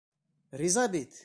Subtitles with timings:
[0.61, 1.11] Риза бит!